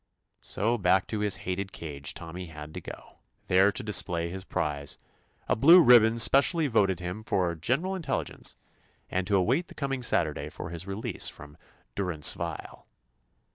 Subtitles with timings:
[0.39, 4.97] So back to his hated cage Tommy had to go, there to display his prize,—
[5.47, 8.55] a blue ribbon specially voted him "for general intelligence,"
[9.11, 11.55] and to 133 THE ADVENTURES OF await the coming Saturday for his re lease from
[11.95, 12.87] ''durance vile."